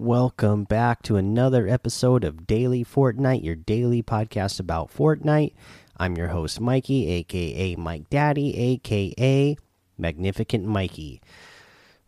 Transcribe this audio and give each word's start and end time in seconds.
welcome 0.00 0.64
back 0.64 1.02
to 1.02 1.16
another 1.16 1.68
episode 1.68 2.24
of 2.24 2.46
Daily 2.46 2.82
Fortnite, 2.82 3.44
your 3.44 3.54
daily 3.54 4.02
podcast 4.02 4.58
about 4.58 4.90
Fortnite. 4.90 5.52
I'm 5.98 6.16
your 6.16 6.28
host, 6.28 6.58
Mikey, 6.58 7.06
aka 7.06 7.76
Mike 7.76 8.08
Daddy, 8.08 8.56
aka 8.56 9.58
Magnificent 9.98 10.64
Mikey. 10.64 11.20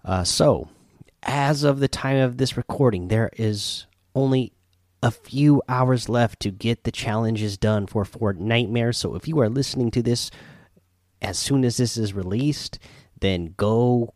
Uh, 0.06 0.24
so, 0.24 0.70
as 1.23 1.64
of 1.64 1.80
the 1.80 1.88
time 1.88 2.16
of 2.16 2.38
this 2.38 2.56
recording, 2.56 3.09
there 3.09 3.28
is 3.36 3.84
only 4.14 4.55
a 5.02 5.11
few 5.11 5.61
hours 5.69 6.09
left 6.09 6.41
to 6.41 6.50
get 6.50 6.84
the 6.84 6.92
challenges 6.92 7.59
done 7.59 7.86
for 7.86 8.05
Fortnitemares. 8.05 8.97
So, 8.97 9.16
if 9.16 9.28
you 9.28 9.38
are 9.41 9.50
listening 9.50 9.91
to 9.91 10.02
this 10.02 10.30
as 11.20 11.38
soon 11.38 11.62
as 11.62 11.77
this 11.77 11.98
is 11.98 12.14
released, 12.14 12.78
then 13.20 13.52
go 13.59 14.14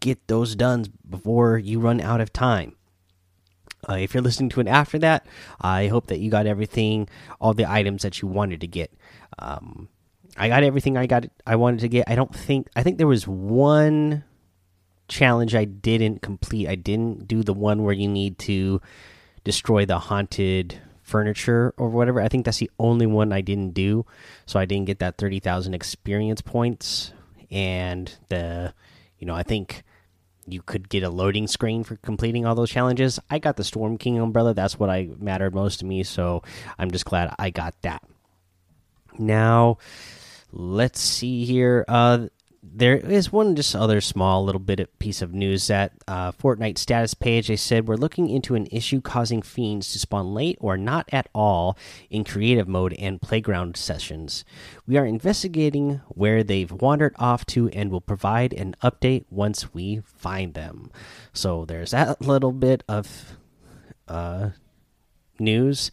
get 0.00 0.26
those 0.26 0.56
done 0.56 0.86
before 1.06 1.58
you 1.58 1.80
run 1.80 2.00
out 2.00 2.22
of 2.22 2.32
time. 2.32 2.76
Uh, 3.88 3.94
if 3.94 4.14
you're 4.14 4.22
listening 4.22 4.50
to 4.50 4.60
it 4.60 4.66
after 4.66 4.98
that, 4.98 5.26
I 5.60 5.88
hope 5.88 6.08
that 6.08 6.18
you 6.18 6.30
got 6.30 6.46
everything, 6.46 7.08
all 7.40 7.54
the 7.54 7.70
items 7.70 8.02
that 8.02 8.20
you 8.20 8.28
wanted 8.28 8.60
to 8.60 8.66
get. 8.66 8.92
Um, 9.38 9.88
I 10.36 10.48
got 10.48 10.62
everything 10.62 10.96
I 10.96 11.06
got. 11.06 11.26
I 11.46 11.56
wanted 11.56 11.80
to 11.80 11.88
get. 11.88 12.08
I 12.08 12.14
don't 12.14 12.34
think. 12.34 12.68
I 12.76 12.82
think 12.82 12.98
there 12.98 13.06
was 13.06 13.26
one 13.26 14.24
challenge 15.08 15.54
I 15.54 15.64
didn't 15.64 16.22
complete. 16.22 16.68
I 16.68 16.76
didn't 16.76 17.26
do 17.26 17.42
the 17.42 17.54
one 17.54 17.82
where 17.82 17.94
you 17.94 18.08
need 18.08 18.38
to 18.40 18.80
destroy 19.44 19.84
the 19.84 19.98
haunted 19.98 20.80
furniture 21.02 21.74
or 21.76 21.88
whatever. 21.88 22.20
I 22.20 22.28
think 22.28 22.44
that's 22.44 22.58
the 22.58 22.70
only 22.78 23.06
one 23.06 23.32
I 23.32 23.40
didn't 23.40 23.72
do. 23.72 24.06
So 24.46 24.60
I 24.60 24.64
didn't 24.64 24.86
get 24.86 25.00
that 25.00 25.18
30,000 25.18 25.74
experience 25.74 26.40
points 26.40 27.12
and 27.50 28.14
the 28.28 28.72
you 29.18 29.26
know, 29.26 29.34
I 29.34 29.42
think 29.42 29.84
you 30.46 30.62
could 30.62 30.88
get 30.88 31.02
a 31.02 31.10
loading 31.10 31.46
screen 31.46 31.84
for 31.84 31.96
completing 31.96 32.46
all 32.46 32.54
those 32.54 32.70
challenges. 32.70 33.18
I 33.30 33.38
got 33.38 33.56
the 33.56 33.64
Storm 33.64 33.98
King 33.98 34.18
umbrella. 34.18 34.54
That's 34.54 34.78
what 34.78 34.90
I 34.90 35.10
mattered 35.18 35.54
most 35.54 35.80
to 35.80 35.84
me, 35.84 36.02
so 36.02 36.42
I'm 36.78 36.90
just 36.90 37.04
glad 37.04 37.34
I 37.38 37.50
got 37.50 37.74
that. 37.82 38.02
Now, 39.18 39.78
let's 40.52 41.00
see 41.00 41.44
here. 41.44 41.84
Uh 41.88 42.28
there 42.62 42.96
is 42.96 43.32
one 43.32 43.56
just 43.56 43.74
other 43.74 44.02
small 44.02 44.44
little 44.44 44.60
bit 44.60 44.80
of 44.80 44.98
piece 44.98 45.22
of 45.22 45.32
news 45.32 45.68
that 45.68 45.92
uh, 46.06 46.30
Fortnite 46.32 46.76
status 46.76 47.14
page. 47.14 47.48
They 47.48 47.56
said 47.56 47.88
we're 47.88 47.96
looking 47.96 48.28
into 48.28 48.54
an 48.54 48.68
issue 48.70 49.00
causing 49.00 49.40
fiends 49.40 49.92
to 49.92 49.98
spawn 49.98 50.34
late 50.34 50.58
or 50.60 50.76
not 50.76 51.08
at 51.10 51.28
all 51.34 51.78
in 52.10 52.22
creative 52.22 52.68
mode 52.68 52.92
and 52.98 53.20
playground 53.20 53.78
sessions. 53.78 54.44
We 54.86 54.98
are 54.98 55.06
investigating 55.06 56.02
where 56.08 56.44
they've 56.44 56.70
wandered 56.70 57.14
off 57.18 57.46
to 57.46 57.70
and 57.70 57.90
will 57.90 58.02
provide 58.02 58.52
an 58.52 58.76
update 58.82 59.24
once 59.30 59.72
we 59.72 60.02
find 60.04 60.52
them. 60.52 60.90
So 61.32 61.64
there's 61.64 61.92
that 61.92 62.20
little 62.20 62.52
bit 62.52 62.84
of 62.86 63.38
uh, 64.06 64.50
news. 65.38 65.90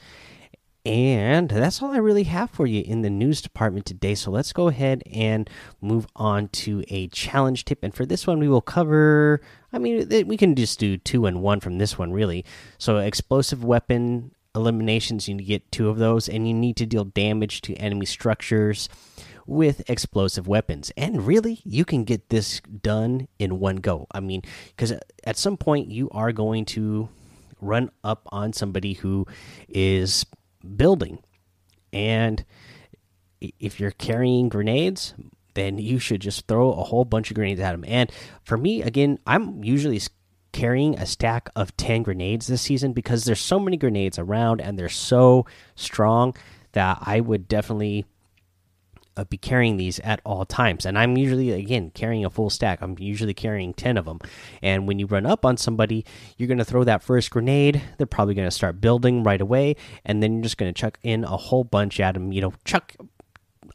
And 0.88 1.50
that's 1.50 1.82
all 1.84 1.92
I 1.92 1.98
really 1.98 2.24
have 2.24 2.50
for 2.50 2.66
you 2.66 2.82
in 2.82 3.02
the 3.02 3.10
news 3.10 3.42
department 3.42 3.86
today. 3.86 4.16
So 4.16 4.32
let's 4.32 4.54
go 4.54 4.70
ahead 4.70 5.04
and 5.12 5.50
move 5.82 6.08
on 6.16 6.48
to 6.50 6.82
a 6.88 7.10
challenge 7.10 7.66
tip. 7.66 7.80
And 7.84 7.94
for 7.94 8.06
this 8.06 8.26
one, 8.26 8.40
we 8.40 8.48
will 8.48 8.62
cover. 8.62 9.42
I 9.74 9.80
mean, 9.80 10.08
we 10.28 10.38
can 10.38 10.56
just 10.56 10.80
do 10.80 10.96
two 10.96 11.26
and 11.26 11.42
one 11.42 11.60
from 11.60 11.78
this 11.78 11.98
one, 11.98 12.14
really. 12.14 12.46
So, 12.78 13.00
explosive 13.00 13.66
weapon 13.66 14.32
eliminations, 14.56 15.28
you 15.28 15.36
need 15.36 15.44
to 15.44 15.48
get 15.48 15.72
two 15.74 15.90
of 15.90 15.98
those, 15.98 16.30
and 16.30 16.48
you 16.48 16.54
need 16.54 16.78
to 16.78 16.86
deal 16.86 17.04
damage 17.04 17.60
to 17.64 17.76
enemy 17.76 18.06
structures 18.06 18.88
with 19.46 19.90
explosive 19.90 20.48
weapons. 20.48 20.94
And 20.96 21.28
really, 21.28 21.60
you 21.66 21.84
can 21.84 22.06
get 22.06 22.30
this 22.30 22.62
done 22.62 23.28
in 23.40 23.60
one 23.60 23.76
go. 23.78 24.08
I 24.12 24.22
mean, 24.22 24.42
because 24.68 24.94
at 25.26 25.38
some 25.38 25.58
point, 25.58 25.90
you 25.90 26.10
are 26.12 26.32
going 26.32 26.64
to 26.66 27.10
run 27.60 27.92
up 28.06 28.26
on 28.32 28.54
somebody 28.54 28.94
who 28.94 29.28
is 29.68 30.26
building. 30.76 31.20
And 31.94 32.44
if 33.42 33.80
you're 33.80 33.92
carrying 33.92 34.50
grenades, 34.50 35.14
then 35.54 35.78
you 35.78 36.00
should 36.00 36.22
just 36.22 36.48
throw 36.48 36.72
a 36.72 36.84
whole 36.84 37.06
bunch 37.06 37.32
of 37.32 37.36
grenades 37.36 37.60
at 37.60 37.72
them. 37.72 37.86
And 37.88 38.12
for 38.44 38.58
me, 38.58 38.82
again, 38.82 39.20
I'm 39.26 39.64
usually 39.64 40.00
carrying 40.52 40.98
a 40.98 41.06
stack 41.06 41.50
of 41.56 41.76
10 41.78 42.04
grenades 42.04 42.48
this 42.48 42.62
season 42.62 42.94
because 42.94 43.26
there's 43.26 43.42
so 43.42 43.60
many 43.60 43.78
grenades 43.78 44.18
around 44.18 44.62
and 44.62 44.78
they're 44.78 44.90
so 44.90 45.46
strong 45.76 46.36
that 46.74 47.00
I 47.02 47.20
would 47.20 47.48
definitely 47.48 48.06
uh, 49.18 49.26
be 49.26 49.38
carrying 49.38 49.78
these 49.78 50.00
at 50.00 50.22
all 50.24 50.46
times. 50.46 50.86
And 50.86 50.98
I'm 50.98 51.18
usually, 51.18 51.52
again, 51.52 51.92
carrying 51.94 52.24
a 52.24 52.30
full 52.30 52.50
stack. 52.50 52.82
I'm 52.82 52.96
usually 53.00 53.34
carrying 53.34 53.74
10 53.74 53.98
of 53.98 54.06
them. 54.06 54.20
And 54.62 54.88
when 54.88 55.00
you 55.00 55.08
run 55.08 55.26
up 55.26 55.46
on 55.46 55.58
somebody, 55.58 56.06
you're 56.38 56.48
going 56.48 56.60
to 56.60 56.66
throw 56.66 56.84
that 56.84 57.04
first 57.04 57.32
grenade. 57.32 57.82
They're 57.98 58.08
probably 58.08 58.36
going 58.36 58.48
to 58.48 58.52
start 58.52 58.80
building 58.80 59.24
right 59.24 59.42
away. 59.42 59.76
And 60.06 60.22
then 60.22 60.34
you're 60.34 60.44
just 60.44 60.58
going 60.58 60.74
to 60.74 60.80
chuck 60.80 61.00
in 61.04 61.24
a 61.24 61.38
whole 61.38 61.64
bunch 61.64 62.00
at 62.00 62.14
them. 62.14 62.32
You 62.32 62.42
know, 62.42 62.54
chuck 62.64 62.96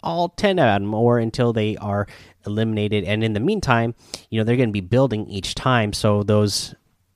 all 0.03 0.28
10 0.30 0.58
at 0.58 0.78
them 0.78 0.94
or 0.94 1.19
until 1.19 1.53
they 1.53 1.76
are 1.76 2.06
eliminated. 2.47 3.04
And 3.04 3.22
in 3.22 3.32
the 3.32 3.41
meantime, 3.41 3.94
you 4.30 4.38
know, 4.38 4.44
they're 4.44 4.56
going 4.56 4.69
to 4.69 4.72
be 4.72 4.80
building 4.80 5.26
each 5.28 5.54
time. 5.54 5.92
So 5.92 6.22
those 6.22 6.74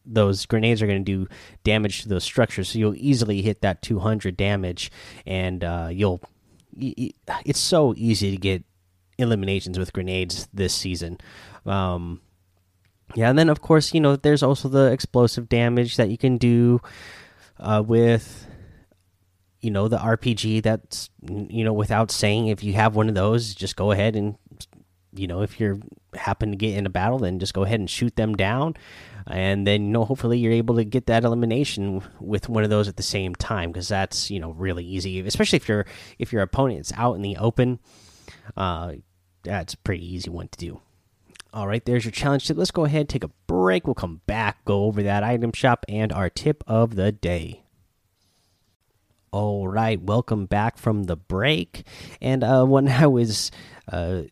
those 0.09 0.47
grenades 0.47 0.81
are 0.81 0.87
going 0.87 1.05
to 1.05 1.25
do 1.25 1.27
damage 1.65 2.03
to 2.03 2.09
those 2.09 2.23
structures 2.23 2.69
so 2.69 2.79
you'll 2.79 2.95
easily 2.95 3.43
hit 3.43 3.61
that 3.63 3.83
200 3.83 4.37
damage 4.37 4.89
and 5.27 5.65
uh, 5.65 5.89
you'll 5.91 6.21
it's 6.79 7.59
so 7.59 7.95
easy 7.97 8.31
to 8.31 8.37
get 8.37 8.65
eliminations 9.19 9.79
with 9.79 9.93
grenades 9.93 10.49
this 10.53 10.75
season. 10.75 11.19
Um, 11.65 12.21
yeah, 13.15 13.31
and 13.31 13.39
then 13.39 13.49
of 13.49 13.61
course 13.61 13.95
you 13.95 14.01
know 14.01 14.17
there's 14.17 14.43
also 14.43 14.69
the 14.69 14.93
explosive 14.93 15.49
damage 15.49 15.97
that 15.97 16.11
you 16.11 16.19
can 16.19 16.37
do 16.37 16.81
uh, 17.59 17.83
with 17.87 18.47
you 19.61 19.71
know 19.71 19.89
the 19.89 19.99
RPG. 19.99 20.63
That's 20.63 21.11
you 21.23 21.65
know 21.65 21.73
without 21.73 22.11
saying 22.11 22.49
if 22.49 22.63
you 22.63 22.75
have 22.75 22.95
one 22.95 23.09
of 23.09 23.15
those, 23.15 23.55
just 23.55 23.77
go 23.77 23.91
ahead 23.91 24.17
and 24.17 24.37
you 25.19 25.27
know 25.27 25.43
if 25.43 25.59
you're 25.61 25.79
happen 26.17 26.51
to 26.51 26.57
get 26.57 26.77
in 26.77 26.87
a 26.87 26.91
battle, 26.91 27.19
then 27.19 27.39
just 27.39 27.55
go 27.55 27.63
ahead 27.63 27.81
and 27.81 27.89
shoot 27.89 28.17
them 28.17 28.35
down. 28.35 28.75
And 29.29 29.67
then 29.67 29.87
you 29.87 29.91
know 29.91 30.05
hopefully 30.05 30.39
you're 30.39 30.53
able 30.53 30.77
to 30.77 30.85
get 30.85 31.07
that 31.07 31.25
elimination 31.25 32.03
with 32.21 32.49
one 32.49 32.65
of 32.65 32.71
those 32.71 32.89
at 32.89 32.97
the 32.97 33.03
same 33.03 33.35
time 33.35 33.73
because 33.73 33.89
that's 33.89 34.31
you 34.31 34.39
know 34.39 34.51
really 34.53 34.85
easy 34.85 35.19
especially 35.21 35.57
if 35.57 35.69
your 35.69 35.85
if 36.19 36.33
your 36.33 36.43
opponent's 36.43 36.93
out 36.97 37.15
in 37.15 37.23
the 37.23 37.37
open. 37.37 37.81
Uh 38.57 38.95
that's 39.43 39.75
a 39.75 39.79
pretty 39.79 40.15
easy 40.15 40.31
one 40.31 40.49
to 40.49 40.59
do. 40.59 40.81
All 41.53 41.67
right 41.67 41.85
there's 41.85 42.05
your 42.05 42.13
challenge 42.13 42.47
tip. 42.47 42.57
Let's 42.57 42.71
go 42.71 42.85
ahead 42.85 43.09
take 43.09 43.25
a 43.25 43.31
break. 43.49 43.87
We'll 43.87 43.95
come 43.95 44.21
back 44.27 44.65
go 44.65 44.85
over 44.85 45.03
that 45.03 45.25
item 45.25 45.53
shop 45.53 45.85
and 45.89 46.13
our 46.13 46.31
tip 46.31 46.63
of 46.69 46.95
the 46.95 47.11
day. 47.11 47.65
All 49.33 49.67
right 49.67 50.01
welcome 50.01 50.47
back 50.47 50.79
from 50.79 51.05
the 51.05 51.17
break. 51.17 51.83
And 52.21 52.45
uh 52.45 52.65
when 52.65 52.87
i 52.87 53.09
was 53.09 53.51
uh 53.91 54.23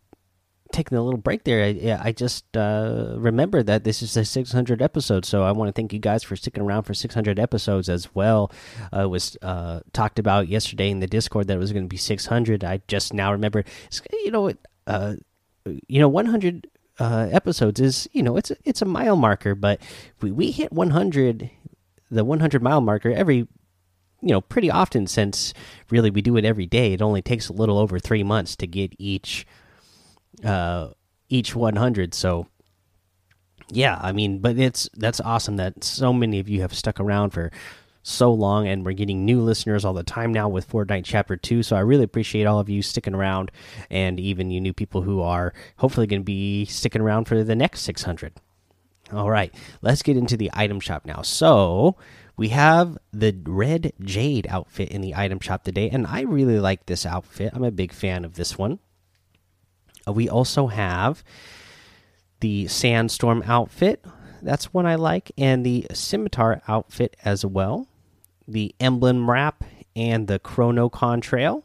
taking 0.73 0.99
a 0.99 1.03
little 1.03 1.21
break 1.21 1.45
there, 1.45 1.63
I, 1.65 2.01
I 2.03 2.13
just 2.13 2.57
uh, 2.57 3.15
remembered 3.17 3.67
that 3.67 3.85
this 3.85 4.03
is 4.03 4.15
the 4.15 4.25
600 4.25 4.83
episode. 4.83 5.25
So 5.25 5.45
I 5.45 5.53
want 5.53 5.69
to 5.69 5.73
thank 5.73 5.93
you 5.93 5.99
guys 5.99 6.23
for 6.23 6.37
sticking 6.37 6.63
around 6.63 6.83
for 6.83 6.95
600 6.95 7.39
episodes 7.39 7.89
as 7.89 8.15
well. 8.15 8.51
Uh, 8.93 9.03
it 9.03 9.09
was 9.09 9.37
uh, 9.43 9.81
talked 9.93 10.19
about 10.19 10.49
yesterday 10.49 10.91
in 10.91 11.01
the 11.01 11.07
Discord 11.07 11.49
that 11.49 11.55
it 11.55 11.61
was 11.61 11.73
going 11.73 11.85
to 11.85 11.89
be 11.89 11.97
600. 11.97 12.65
I 12.65 12.81
just 12.89 13.15
now 13.15 13.33
remember, 13.33 13.65
you 14.13 14.31
know, 14.31 14.53
uh, 14.87 15.15
you 15.87 16.01
know, 16.01 16.09
100 16.09 16.69
uh, 16.99 17.29
episodes 17.31 17.81
is, 17.81 18.09
you 18.13 18.23
know, 18.23 18.37
it's 18.37 18.51
a, 18.51 18.57
it's 18.65 18.83
a 18.83 18.87
mile 18.87 19.17
marker, 19.17 19.55
but 19.55 19.81
we 20.21 20.31
we 20.31 20.51
hit 20.51 20.73
100, 20.73 21.51
the 22.11 22.25
100 22.25 22.63
mile 22.63 22.81
marker 22.81 23.11
every 23.11 23.49
you 24.25 24.31
know 24.31 24.41
pretty 24.41 24.71
often 24.71 25.07
since 25.07 25.53
really 25.91 26.11
we 26.11 26.23
do 26.23 26.37
it 26.37 26.45
every 26.47 26.65
day 26.65 26.95
it 26.95 27.03
only 27.03 27.21
takes 27.21 27.49
a 27.49 27.53
little 27.53 27.77
over 27.77 27.99
three 27.99 28.23
months 28.23 28.57
to 28.57 28.67
get 28.67 28.95
each 28.99 29.47
uh, 30.43 30.89
each 31.29 31.55
100. 31.55 32.15
So 32.15 32.47
yeah, 33.71 33.99
I 34.01 34.13
mean, 34.13 34.41
but 34.41 34.59
it's 34.59 34.89
that's 34.95 35.21
awesome 35.21 35.57
that 35.57 35.85
so 35.85 36.13
many 36.13 36.39
of 36.39 36.49
you 36.49 36.61
have 36.61 36.75
stuck 36.75 37.01
around 37.01 37.31
for 37.31 37.51
so 38.03 38.33
long 38.33 38.69
and 38.69 38.85
we're 38.85 38.93
getting 38.93 39.25
new 39.25 39.41
listeners 39.41 39.85
all 39.85 39.95
the 39.95 40.03
time 40.03 40.33
now 40.33 40.47
with 40.49 40.69
Fortnite 40.69 41.05
Chapter 41.05 41.37
2. 41.37 41.63
So 41.63 41.75
I 41.75 41.81
really 41.81 42.05
appreciate 42.05 42.45
all 42.45 42.61
of 42.61 42.69
you 42.69 42.83
sticking 42.83 43.15
around 43.15 43.51
and 43.91 44.21
even 44.21 44.51
you 44.51 44.61
new 44.61 44.75
people 44.75 45.03
who 45.03 45.23
are 45.23 45.55
hopefully 45.79 46.07
going 46.07 46.21
to 46.21 46.25
be 46.25 46.67
sticking 46.67 47.01
around 47.01 47.25
for 47.25 47.43
the 47.43 47.57
next 47.57 47.81
600. 47.81 48.35
All 49.13 49.31
right, 49.31 49.55
let's 49.81 50.03
get 50.03 50.17
into 50.17 50.37
the 50.37 50.51
item 50.53 50.81
shop 50.81 51.05
now. 51.05 51.23
So, 51.23 51.97
we 52.37 52.49
have 52.49 52.99
the 53.13 53.37
red 53.45 53.93
jade 54.01 54.47
outfit 54.49 54.91
in 54.91 55.01
the 55.01 55.15
item 55.15 55.41
shop 55.41 55.65
today 55.65 55.89
and 55.89 56.07
I 56.07 56.23
really 56.23 56.59
like 56.59 56.87
this 56.87 57.07
outfit. 57.07 57.53
I'm 57.55 57.65
a 57.65 57.71
big 57.71 57.93
fan 57.93 58.25
of 58.25 58.35
this 58.35 58.59
one. 58.59 58.81
Uh, 60.07 60.13
we 60.13 60.29
also 60.29 60.67
have 60.69 61.25
the 62.41 62.67
sandstorm 62.69 63.43
outfit. 63.47 64.05
That's 64.43 64.75
one 64.75 64.87
I 64.87 64.97
like, 64.97 65.33
and 65.39 65.65
the 65.65 65.87
scimitar 65.93 66.63
outfit 66.69 67.17
as 67.25 67.45
well. 67.45 67.89
The 68.47 68.75
emblem 68.79 69.31
wrap 69.31 69.65
and 69.97 70.27
the 70.27 70.39
chrono 70.39 70.91
contrail. 70.91 71.63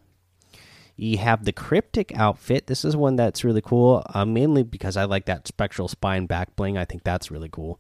You 0.96 1.18
have 1.18 1.46
the 1.46 1.52
cryptic 1.54 2.14
outfit. 2.16 2.68
This 2.68 2.84
is 2.86 2.96
one 2.96 3.16
that's 3.16 3.44
really 3.44 3.62
cool, 3.62 4.04
uh, 4.14 4.26
mainly 4.26 4.64
because 4.64 4.98
I 4.98 5.06
like 5.06 5.26
that 5.26 5.48
spectral 5.48 5.88
spine 5.88 6.26
back 6.26 6.56
bling. 6.56 6.78
I 6.78 6.86
think 6.86 7.04
that's 7.04 7.32
really 7.32 7.50
cool. 7.50 7.80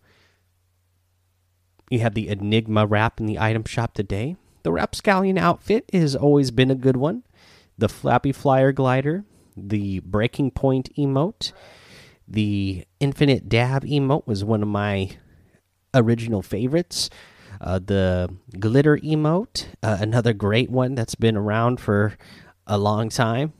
you 1.89 1.99
have 1.99 2.13
the 2.13 2.27
Enigma 2.29 2.85
wrap 2.85 3.19
in 3.19 3.25
the 3.25 3.39
item 3.39 3.63
shop 3.65 3.93
today. 3.93 4.35
The 4.63 4.71
Rapscallion 4.71 5.37
outfit 5.37 5.89
has 5.91 6.15
always 6.15 6.51
been 6.51 6.69
a 6.71 6.75
good 6.75 6.97
one. 6.97 7.23
The 7.77 7.89
Flappy 7.89 8.31
Flyer 8.31 8.71
glider, 8.71 9.23
the 9.67 9.99
Breaking 9.99 10.51
Point 10.51 10.89
emote, 10.97 11.51
the 12.27 12.85
Infinite 12.99 13.49
Dab 13.49 13.83
emote 13.83 14.27
was 14.27 14.43
one 14.43 14.61
of 14.61 14.67
my 14.67 15.09
original 15.93 16.41
favorites. 16.41 17.09
Uh, 17.59 17.79
the 17.79 18.29
Glitter 18.57 18.97
emote, 18.97 19.65
uh, 19.83 19.97
another 19.99 20.33
great 20.33 20.69
one 20.69 20.95
that's 20.95 21.15
been 21.15 21.35
around 21.35 21.79
for 21.79 22.17
a 22.67 22.77
long 22.77 23.09
time. 23.09 23.53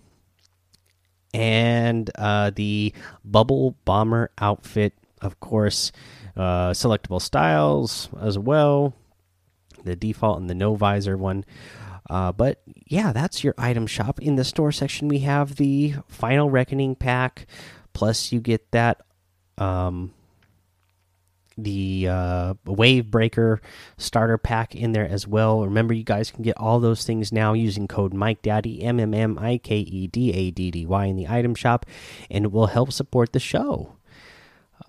And 1.34 2.10
uh, 2.16 2.52
the 2.56 2.94
Bubble 3.26 3.76
Bomber 3.86 4.32
outfit, 4.40 4.94
of 5.22 5.40
course, 5.40 5.92
uh, 6.38 6.72
selectable 6.72 7.22
styles 7.22 8.10
as 8.20 8.40
well. 8.40 8.94
The 9.84 9.96
default 9.96 10.40
and 10.40 10.50
the 10.50 10.56
no 10.56 10.76
visor 10.76 11.18
one. 11.18 11.46
Uh, 12.10 12.32
but 12.32 12.62
yeah, 12.88 13.12
that's 13.12 13.44
your 13.44 13.54
item 13.58 13.86
shop. 13.86 14.20
In 14.20 14.36
the 14.36 14.44
store 14.44 14.72
section, 14.72 15.08
we 15.08 15.20
have 15.20 15.56
the 15.56 15.94
Final 16.08 16.50
Reckoning 16.50 16.96
pack. 16.96 17.46
Plus, 17.94 18.32
you 18.32 18.40
get 18.40 18.72
that 18.72 19.02
um, 19.58 20.14
the 21.58 22.08
uh, 22.10 22.54
Wave 22.66 23.12
Breaker 23.12 23.62
starter 23.98 24.38
pack 24.38 24.76
in 24.76 24.92
there 24.92 25.08
as 25.08 25.28
well. 25.28 25.64
Remember, 25.64 25.94
you 25.94 26.04
guys 26.04 26.32
can 26.32 26.44
get 26.44 26.58
all 26.58 26.80
those 26.80 27.04
things 27.04 27.32
now 27.32 27.54
using 27.54 27.88
code 27.88 28.14
Mike 28.14 28.42
Daddy 28.42 28.82
M 28.82 29.00
M 29.00 29.14
M 29.14 29.38
I 29.38 29.58
K 29.58 29.78
E 29.80 30.08
D 30.08 30.32
A 30.34 30.52
D 30.52 30.72
D 30.72 30.86
Y 30.86 31.06
in 31.06 31.16
the 31.16 31.28
item 31.28 31.54
shop, 31.56 31.86
and 32.30 32.46
it 32.46 32.52
will 32.52 32.68
help 32.68 32.92
support 32.92 33.34
the 33.34 33.40
show. 33.40 33.94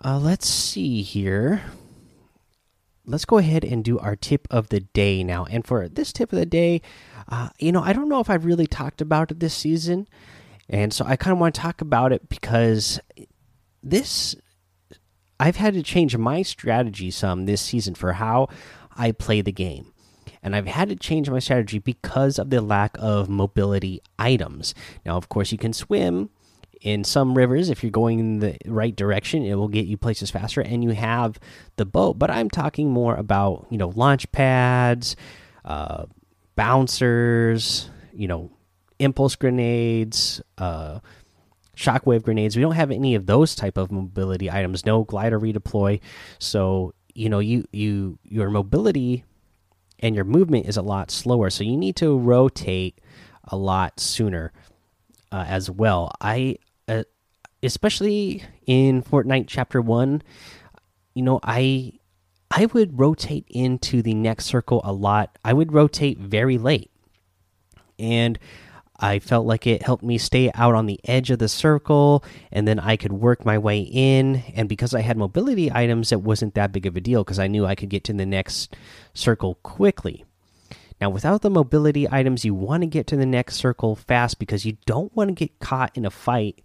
Uh, 0.03 0.19
let's 0.19 0.49
see 0.49 1.03
here. 1.03 1.63
Let's 3.07 3.25
go 3.25 3.39
ahead 3.39 3.65
and 3.65 3.83
do 3.83 3.99
our 3.99 4.15
tip 4.15 4.47
of 4.51 4.69
the 4.69 4.81
day 4.81 5.25
now. 5.25 5.45
And 5.47 5.67
for 5.67 5.89
this 5.89 6.13
tip 6.13 6.33
of 6.33 6.39
the 6.39 6.47
day, 6.47 6.81
uh, 7.31 7.49
you 7.59 7.73
know, 7.73 7.83
I 7.83 7.93
don't 7.93 8.09
know 8.09 8.21
if 8.21 8.29
I've 8.29 8.45
really 8.45 8.67
talked 8.67 9.01
about 9.01 9.31
it 9.31 9.41
this 9.41 9.55
season. 9.55 10.09
And 10.69 10.93
so 10.93 11.05
I 11.05 11.17
kind 11.17 11.33
of 11.33 11.39
want 11.39 11.55
to 11.55 11.61
talk 11.61 11.81
about 11.81 12.13
it 12.13 12.29
because 12.29 13.01
this 13.83 14.37
I've 15.39 15.57
had 15.57 15.75
to 15.75 15.83
change 15.83 16.17
my 16.17 16.43
strategy 16.43 17.11
some 17.11 17.47
this 17.47 17.63
season 17.63 17.95
for 17.95 18.15
how 18.15 18.49
I 18.97 19.13
play 19.13 19.41
the 19.41 19.53
game. 19.53 19.93
And 20.43 20.57
I've 20.57 20.67
had 20.67 20.89
to 20.89 20.97
change 20.97 21.29
my 21.29 21.39
strategy 21.39 21.79
because 21.79 22.39
of 22.39 22.51
the 22.51 22.61
lack 22.61 22.97
of 22.99 23.29
mobility 23.29 24.01
items. 24.19 24.75
Now, 25.05 25.17
of 25.17 25.29
course, 25.29 25.53
you 25.53 25.59
can 25.59 25.73
swim 25.73 26.31
in 26.81 27.05
some 27.05 27.37
rivers 27.37 27.69
if 27.69 27.83
you're 27.83 27.91
going 27.91 28.19
in 28.19 28.39
the 28.39 28.57
right 28.65 28.97
direction 28.97 29.45
it 29.45 29.55
will 29.55 29.69
get 29.69 29.85
you 29.85 29.99
places 29.99 30.31
faster 30.31 30.63
and 30.63 30.83
you 30.83 30.89
have 30.91 31.39
the 31.77 31.85
boat 31.85 32.19
but 32.19 32.31
i'm 32.31 32.49
talking 32.49 32.91
more 32.91 33.15
about 33.17 33.67
you 33.69 33.77
know 33.77 33.93
launch 33.95 34.33
pads 34.33 35.15
uh, 35.67 36.07
bouncers 36.61 37.89
you 38.13 38.29
know 38.29 38.51
impulse 38.99 39.35
grenades 39.35 40.43
uh, 40.59 40.99
shockwave 41.75 42.23
grenades. 42.23 42.55
We 42.55 42.61
don't 42.61 42.75
have 42.75 42.91
any 42.91 43.15
of 43.15 43.25
those 43.25 43.55
type 43.55 43.79
of 43.79 43.91
mobility 43.91 44.51
items. 44.51 44.85
No 44.85 45.05
glider 45.05 45.41
redeploy. 45.41 46.01
So 46.39 46.93
you 47.15 47.31
know 47.31 47.39
you 47.39 47.67
you 47.73 48.19
your 48.25 48.51
mobility 48.51 49.25
and 50.01 50.15
your 50.15 50.27
movement 50.27 50.67
is 50.67 50.77
a 50.77 50.83
lot 50.83 51.11
slower. 51.11 51.49
So 51.49 51.65
you 51.65 51.79
need 51.79 51.97
to 51.97 52.19
rotate 52.19 53.01
a 53.45 53.57
lot 53.57 53.99
sooner 53.99 54.53
uh, 55.33 55.47
as 55.49 55.71
well. 55.71 56.13
I 56.21 56.57
uh, 56.89 57.05
especially 57.63 58.43
in 58.67 59.03
Fortnite 59.03 59.47
Chapter 59.49 59.81
One, 59.81 60.23
you 61.15 61.23
know, 61.23 61.41
I 61.43 62.00
I 62.51 62.67
would 62.67 62.99
rotate 62.99 63.47
into 63.49 64.03
the 64.03 64.15
next 64.15 64.47
circle 64.47 64.81
a 64.85 64.93
lot. 64.93 65.39
I 65.45 65.53
would 65.53 65.73
rotate 65.73 66.19
very 66.19 66.59
late, 66.59 66.91
and 67.99 68.39
I 68.99 69.19
felt 69.19 69.47
like 69.47 69.67
it 69.67 69.83
helped 69.83 70.03
me 70.03 70.19
stay 70.19 70.51
out 70.55 70.75
on 70.75 70.87
the 70.87 71.01
edge 71.05 71.31
of 71.31 71.39
the 71.39 71.49
circle, 71.49 72.25
and 72.51 72.67
then 72.67 72.79
I 72.79 72.97
could 72.97 73.13
work 73.13 73.47
my 73.47 73.57
way 73.57 73.81
in. 73.81 74.43
And 74.55 74.69
because 74.69 74.95
I 74.95 75.01
had 75.01 75.17
mobility 75.17 75.73
items, 75.73 76.13
it 76.13 76.23
wasn't 76.23 76.55
that 76.55 76.73
big 76.73 76.87
of 76.87 76.97
a 76.97 77.01
deal 77.01 77.25
because 77.25 77.39
I 77.39 77.47
knew 77.47 77.65
I 77.65 77.75
could 77.75 77.89
get 77.89 78.05
to 78.05 78.13
the 78.13 78.27
next 78.27 78.77
circle 79.15 79.55
quickly. 79.63 80.25
Now, 81.01 81.09
without 81.09 81.41
the 81.41 81.49
mobility 81.49 82.07
items, 82.11 82.45
you 82.45 82.53
want 82.53 82.83
to 82.83 82.87
get 82.87 83.07
to 83.07 83.17
the 83.17 83.25
next 83.25 83.57
circle 83.57 83.97
fast 83.97 84.39
because 84.39 84.67
you 84.67 84.77
don't 84.85 85.15
want 85.17 85.29
to 85.29 85.35
get 85.35 85.59
caught 85.59 85.97
in 85.97 86.05
a 86.05 86.11
fight 86.11 86.63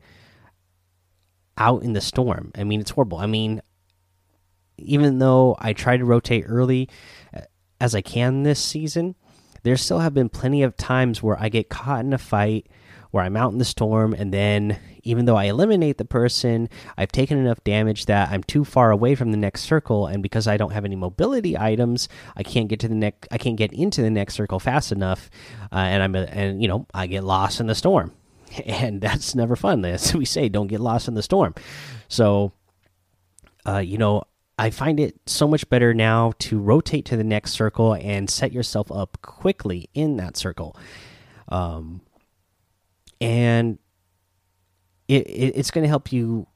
out 1.57 1.83
in 1.83 1.93
the 1.93 2.01
storm. 2.01 2.51
I 2.53 2.65
mean, 2.65 2.81
it's 2.81 2.91
horrible. 2.91 3.19
I 3.19 3.27
mean, 3.27 3.61
even 4.77 5.19
though 5.19 5.55
I 5.59 5.73
try 5.73 5.97
to 5.97 6.05
rotate 6.05 6.45
early 6.47 6.89
uh, 7.35 7.41
as 7.79 7.95
I 7.95 8.01
can 8.01 8.43
this 8.43 8.59
season, 8.59 9.15
there 9.63 9.77
still 9.77 9.99
have 9.99 10.13
been 10.13 10.29
plenty 10.29 10.63
of 10.63 10.77
times 10.77 11.23
where 11.23 11.39
I 11.39 11.49
get 11.49 11.69
caught 11.69 12.05
in 12.05 12.13
a 12.13 12.17
fight 12.17 12.67
where 13.11 13.23
I'm 13.23 13.37
out 13.37 13.53
in 13.53 13.59
the 13.59 13.65
storm, 13.65 14.13
and 14.13 14.33
then 14.33 14.77
even 15.03 15.23
though 15.23 15.37
I 15.37 15.45
eliminate 15.45 15.97
the 15.97 16.03
person, 16.03 16.67
I've 16.97 17.13
taken 17.13 17.37
enough 17.37 17.63
damage 17.63 18.07
that 18.07 18.29
I'm 18.29 18.43
too 18.43 18.65
far 18.65 18.91
away 18.91 19.15
from 19.15 19.31
the 19.31 19.37
next 19.37 19.61
circle, 19.61 20.05
and 20.05 20.21
because 20.21 20.47
I 20.47 20.57
don't 20.57 20.73
have 20.73 20.83
any 20.83 20.97
mobility 20.97 21.57
items, 21.57 22.09
I 22.35 22.43
can't 22.43 22.67
get 22.67 22.81
to 22.81 22.89
the 22.89 22.95
next. 22.95 23.29
I 23.31 23.37
can't 23.37 23.55
get 23.55 23.71
into 23.71 24.01
the 24.01 24.09
next 24.09 24.33
circle 24.33 24.59
fast 24.59 24.91
enough, 24.91 25.29
uh, 25.71 25.77
and 25.77 26.03
I'm 26.03 26.13
and 26.13 26.61
you 26.61 26.67
know 26.67 26.87
I 26.93 27.07
get 27.07 27.23
lost 27.23 27.61
in 27.61 27.67
the 27.67 27.75
storm. 27.75 28.11
and 28.65 29.01
that's 29.01 29.35
never 29.35 29.55
fun. 29.55 29.85
As 29.85 30.13
we 30.13 30.25
say, 30.25 30.49
don't 30.49 30.67
get 30.67 30.79
lost 30.79 31.07
in 31.07 31.13
the 31.13 31.23
storm. 31.23 31.55
So, 32.07 32.51
uh, 33.65 33.79
you 33.79 33.97
know, 33.97 34.23
I 34.57 34.69
find 34.69 34.99
it 34.99 35.19
so 35.25 35.47
much 35.47 35.69
better 35.69 35.93
now 35.93 36.33
to 36.39 36.59
rotate 36.59 37.05
to 37.05 37.17
the 37.17 37.23
next 37.23 37.51
circle 37.51 37.93
and 37.93 38.29
set 38.29 38.51
yourself 38.53 38.91
up 38.91 39.21
quickly 39.21 39.89
in 39.93 40.17
that 40.17 40.37
circle. 40.37 40.77
Um, 41.49 42.01
and 43.19 43.79
it, 45.07 45.27
it 45.27 45.53
it's 45.57 45.71
going 45.71 45.83
to 45.83 45.89
help 45.89 46.11
you 46.11 46.47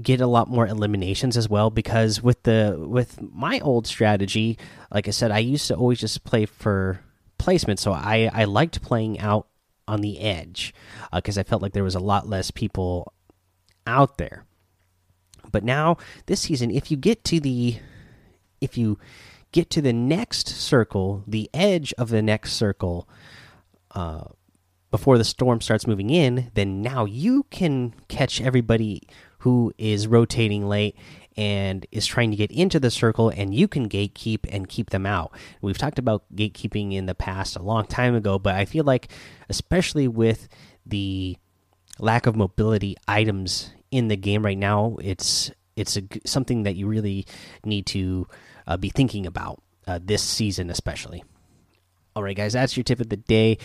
get 0.00 0.20
a 0.20 0.26
lot 0.26 0.48
more 0.48 0.66
eliminations 0.66 1.36
as 1.36 1.48
well 1.48 1.70
because 1.70 2.22
with 2.22 2.42
the 2.42 2.76
with 2.78 3.18
my 3.32 3.58
old 3.60 3.86
strategy 3.86 4.58
like 4.92 5.08
i 5.08 5.10
said 5.10 5.30
i 5.30 5.38
used 5.38 5.68
to 5.68 5.74
always 5.74 5.98
just 5.98 6.22
play 6.22 6.44
for 6.44 7.00
placement 7.38 7.80
so 7.80 7.92
i 7.92 8.30
i 8.34 8.44
liked 8.44 8.82
playing 8.82 9.18
out 9.20 9.46
on 9.88 10.00
the 10.00 10.20
edge 10.20 10.74
because 11.12 11.38
uh, 11.38 11.40
I 11.40 11.44
felt 11.44 11.62
like 11.62 11.72
there 11.72 11.84
was 11.84 11.94
a 11.94 12.00
lot 12.00 12.28
less 12.28 12.50
people 12.50 13.12
out 13.86 14.18
there. 14.18 14.45
But 15.52 15.64
now 15.64 15.96
this 16.26 16.40
season, 16.40 16.70
if 16.70 16.90
you 16.90 16.96
get 16.96 17.24
to 17.24 17.40
the 17.40 17.78
if 18.60 18.76
you 18.78 18.98
get 19.52 19.70
to 19.70 19.82
the 19.82 19.92
next 19.92 20.48
circle, 20.48 21.24
the 21.26 21.50
edge 21.54 21.92
of 21.98 22.08
the 22.08 22.22
next 22.22 22.52
circle, 22.52 23.08
uh, 23.92 24.24
before 24.90 25.18
the 25.18 25.24
storm 25.24 25.60
starts 25.60 25.86
moving 25.86 26.10
in, 26.10 26.50
then 26.54 26.82
now 26.82 27.04
you 27.04 27.44
can 27.50 27.94
catch 28.08 28.40
everybody 28.40 29.02
who 29.38 29.72
is 29.78 30.06
rotating 30.06 30.66
late 30.66 30.96
and 31.36 31.86
is 31.92 32.06
trying 32.06 32.30
to 32.30 32.36
get 32.36 32.50
into 32.50 32.80
the 32.80 32.90
circle, 32.90 33.28
and 33.28 33.54
you 33.54 33.68
can 33.68 33.88
gatekeep 33.88 34.40
and 34.50 34.68
keep 34.68 34.90
them 34.90 35.04
out. 35.04 35.32
We've 35.60 35.76
talked 35.76 35.98
about 35.98 36.24
gatekeeping 36.34 36.94
in 36.94 37.06
the 37.06 37.14
past 37.14 37.56
a 37.56 37.62
long 37.62 37.86
time 37.86 38.14
ago, 38.14 38.38
but 38.38 38.54
I 38.54 38.64
feel 38.64 38.84
like, 38.84 39.12
especially 39.48 40.08
with 40.08 40.48
the 40.86 41.36
lack 41.98 42.26
of 42.26 42.36
mobility 42.36 42.96
items 43.06 43.70
in 43.96 44.08
the 44.08 44.16
game 44.16 44.44
right 44.44 44.58
now, 44.58 44.96
it's 45.00 45.50
it's 45.74 45.96
a, 45.96 46.02
something 46.26 46.64
that 46.64 46.76
you 46.76 46.86
really 46.86 47.26
need 47.64 47.86
to 47.86 48.26
uh, 48.66 48.76
be 48.76 48.90
thinking 48.90 49.24
about 49.24 49.62
uh, 49.86 49.98
this 50.02 50.22
season, 50.22 50.68
especially. 50.68 51.24
All 52.14 52.22
right, 52.22 52.36
guys, 52.36 52.52
that's 52.52 52.76
your 52.76 52.84
tip 52.84 53.00
of 53.00 53.08
the 53.08 53.16
day 53.16 53.58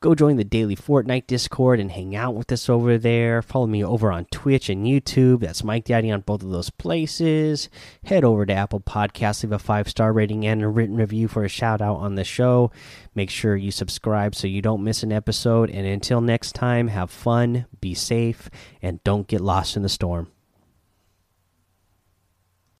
go 0.00 0.14
join 0.14 0.36
the 0.36 0.44
daily 0.44 0.76
Fortnite 0.76 1.26
Discord 1.26 1.80
and 1.80 1.90
hang 1.90 2.14
out 2.14 2.34
with 2.34 2.52
us 2.52 2.68
over 2.68 2.98
there. 2.98 3.42
Follow 3.42 3.66
me 3.66 3.84
over 3.84 4.12
on 4.12 4.26
Twitch 4.26 4.68
and 4.68 4.86
YouTube. 4.86 5.40
That's 5.40 5.64
Mike 5.64 5.84
Daddy 5.84 6.10
on 6.10 6.20
both 6.20 6.42
of 6.42 6.50
those 6.50 6.70
places. 6.70 7.68
Head 8.04 8.24
over 8.24 8.46
to 8.46 8.52
Apple 8.52 8.80
Podcasts, 8.80 9.42
leave 9.42 9.52
a 9.52 9.58
five 9.58 9.88
star 9.88 10.12
rating 10.12 10.46
and 10.46 10.62
a 10.62 10.68
written 10.68 10.96
review 10.96 11.26
for 11.26 11.44
a 11.44 11.48
shout 11.48 11.80
out 11.80 11.96
on 11.96 12.14
the 12.14 12.24
show. 12.24 12.70
Make 13.14 13.30
sure 13.30 13.56
you 13.56 13.72
subscribe 13.72 14.34
so 14.34 14.46
you 14.46 14.62
don't 14.62 14.84
miss 14.84 15.02
an 15.02 15.12
episode. 15.12 15.70
And 15.70 15.86
until 15.86 16.20
next 16.20 16.52
time, 16.52 16.88
have 16.88 17.10
fun, 17.10 17.66
be 17.80 17.94
safe, 17.94 18.48
and 18.80 19.02
don't 19.02 19.26
get 19.26 19.40
lost 19.40 19.76
in 19.76 19.82
the 19.82 19.88
storm. 19.88 20.30